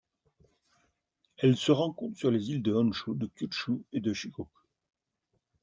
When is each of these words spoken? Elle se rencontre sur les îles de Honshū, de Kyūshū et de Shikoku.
Elle 1.37 1.55
se 1.55 1.71
rencontre 1.71 2.17
sur 2.17 2.31
les 2.31 2.49
îles 2.49 2.63
de 2.63 2.73
Honshū, 2.73 3.15
de 3.15 3.27
Kyūshū 3.37 3.83
et 3.93 3.99
de 3.99 4.13
Shikoku. 4.13 4.49